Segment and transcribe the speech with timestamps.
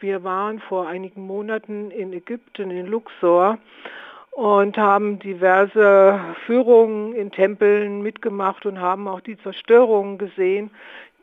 [0.00, 3.58] Wir waren vor einigen Monaten in Ägypten, in Luxor
[4.30, 10.70] und haben diverse Führungen in Tempeln mitgemacht und haben auch die Zerstörungen gesehen,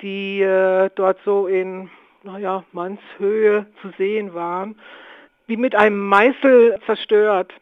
[0.00, 1.88] die äh, dort so in,
[2.24, 4.74] naja, Mannshöhe zu sehen waren,
[5.46, 7.52] wie mit einem Meißel zerstört.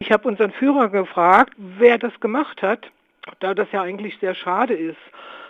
[0.00, 2.90] Ich habe unseren Führer gefragt, wer das gemacht hat,
[3.40, 5.00] da das ja eigentlich sehr schade ist.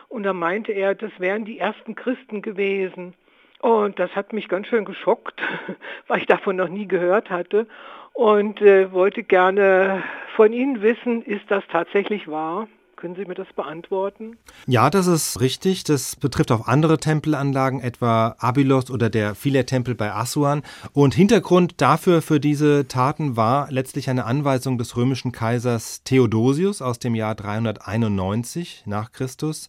[0.08, 3.14] Und da meinte er, das wären die ersten Christen gewesen.
[3.62, 5.40] Und das hat mich ganz schön geschockt,
[6.08, 7.68] weil ich davon noch nie gehört hatte
[8.12, 10.02] und äh, wollte gerne
[10.34, 12.66] von Ihnen wissen, ist das tatsächlich wahr?
[12.96, 14.36] Können Sie mir das beantworten?
[14.66, 15.84] Ja, das ist richtig.
[15.84, 20.62] Das betrifft auch andere Tempelanlagen, etwa Abylos oder der Philae-Tempel bei Assuan.
[20.92, 26.98] Und Hintergrund dafür, für diese Taten, war letztlich eine Anweisung des römischen Kaisers Theodosius aus
[27.00, 29.68] dem Jahr 391 nach Christus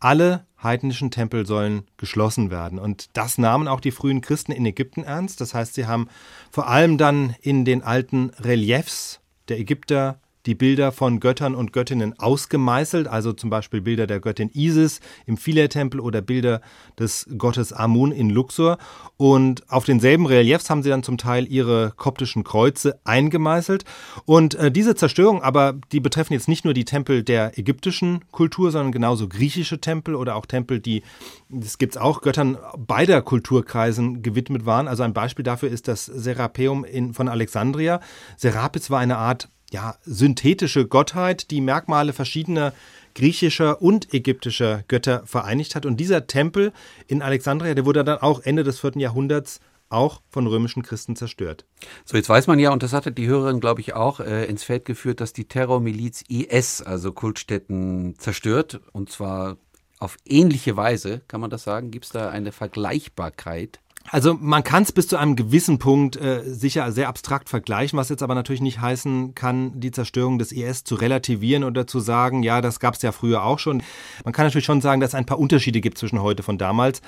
[0.00, 2.78] alle heidnischen Tempel sollen geschlossen werden.
[2.78, 5.40] Und das nahmen auch die frühen Christen in Ägypten ernst.
[5.40, 6.08] Das heißt, sie haben
[6.50, 12.18] vor allem dann in den alten Reliefs der Ägypter die Bilder von Göttern und Göttinnen
[12.18, 16.62] ausgemeißelt, also zum Beispiel Bilder der Göttin Isis im Philae-Tempel oder Bilder
[16.98, 18.78] des Gottes Amun in Luxor.
[19.18, 23.84] Und auf denselben Reliefs haben sie dann zum Teil ihre koptischen Kreuze eingemeißelt.
[24.24, 28.70] Und äh, diese Zerstörung aber, die betreffen jetzt nicht nur die Tempel der ägyptischen Kultur,
[28.70, 31.02] sondern genauso griechische Tempel oder auch Tempel, die,
[31.50, 34.88] das gibt es auch, Göttern beider Kulturkreisen gewidmet waren.
[34.88, 38.00] Also ein Beispiel dafür ist das Serapeum in, von Alexandria.
[38.38, 42.72] Serapis war eine Art ja, synthetische Gottheit, die Merkmale verschiedener
[43.14, 45.86] griechischer und ägyptischer Götter vereinigt hat.
[45.86, 46.72] Und dieser Tempel
[47.06, 48.92] in Alexandria, der wurde dann auch Ende des 4.
[48.96, 51.64] Jahrhunderts auch von römischen Christen zerstört.
[52.04, 54.62] So, jetzt weiß man ja, und das hatte die Hörerin, glaube ich, auch äh, ins
[54.62, 58.80] Feld geführt, dass die Terrormiliz IS, also Kultstätten, zerstört.
[58.92, 59.56] Und zwar
[59.98, 61.90] auf ähnliche Weise, kann man das sagen?
[61.90, 63.80] Gibt es da eine Vergleichbarkeit?
[64.10, 68.08] Also man kann es bis zu einem gewissen Punkt äh, sicher sehr abstrakt vergleichen, was
[68.08, 72.42] jetzt aber natürlich nicht heißen kann, die Zerstörung des IS zu relativieren oder zu sagen,
[72.42, 73.82] ja, das gab es ja früher auch schon.
[74.24, 77.02] Man kann natürlich schon sagen, dass es ein paar Unterschiede gibt zwischen heute von damals.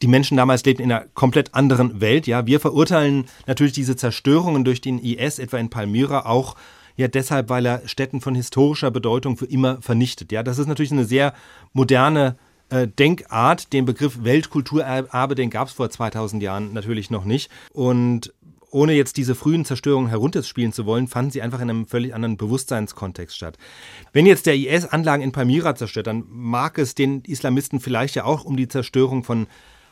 [0.00, 2.26] Die Menschen damals lebten in einer komplett anderen Welt.
[2.26, 6.54] Ja, wir verurteilen natürlich diese Zerstörungen durch den IS, etwa in Palmyra, auch
[6.96, 10.32] ja deshalb, weil er Städten von historischer Bedeutung für immer vernichtet.
[10.32, 11.34] Ja, das ist natürlich eine sehr
[11.72, 12.36] moderne
[12.70, 13.72] äh, Denkart.
[13.72, 17.50] Den Begriff Weltkulturerbe, den gab es vor 2000 Jahren natürlich noch nicht.
[17.72, 18.32] Und
[18.70, 22.36] ohne jetzt diese frühen Zerstörungen herunterspielen zu wollen, fanden sie einfach in einem völlig anderen
[22.36, 23.56] Bewusstseinskontext statt.
[24.12, 28.24] Wenn jetzt der IS Anlagen in Palmyra zerstört, dann mag es den Islamisten vielleicht ja
[28.24, 29.46] auch um die Zerstörung von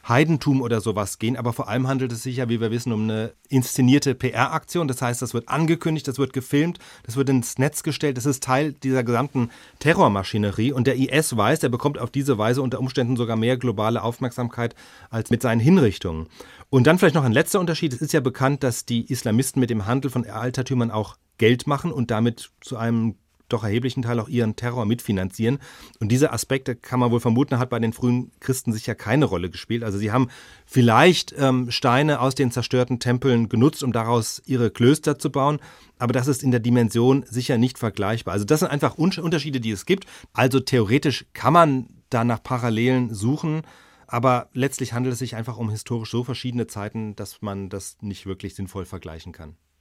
[0.09, 3.05] Heidentum oder sowas gehen, aber vor allem handelt es sich ja, wie wir wissen, um
[3.05, 4.89] eine inszenierte PR-Aktion.
[4.89, 8.43] Das heißt, das wird angekündigt, das wird gefilmt, das wird ins Netz gestellt, das ist
[8.43, 13.17] Teil dieser gesamten Terrormaschinerie und der IS weiß, er bekommt auf diese Weise unter Umständen
[13.17, 14.75] sogar mehr globale Aufmerksamkeit
[15.11, 16.29] als mit seinen Hinrichtungen.
[16.71, 17.93] Und dann vielleicht noch ein letzter Unterschied.
[17.93, 21.93] Es ist ja bekannt, dass die Islamisten mit dem Handel von Altertümern auch Geld machen
[21.93, 23.17] und damit zu einem
[23.49, 25.59] doch erheblichen Teil auch ihren Terror mitfinanzieren.
[26.01, 29.51] Und diese Aspekte kann man wohl vermuten, hat bei den frühen Christen sicher keine Rolle
[29.51, 29.85] gespielt.
[29.85, 30.29] Also sie haben
[30.65, 35.59] vielleicht ähm, Steine aus den zerstörten Tempeln genutzt, um daraus ihre Klöster zu bauen,
[35.99, 38.35] aber das ist in der Dimension sicher nicht vergleichbar.
[38.35, 40.07] Also das sind einfach Unterschiede, die es gibt.
[40.33, 43.63] Also theoretisch kann man da nach Parallelen suchen.
[44.07, 48.27] Aber letztlich handelt es sich einfach um historisch so verschiedene Zeiten, dass man das nicht
[48.27, 49.57] wirklich sinnvoll vergleichen kann.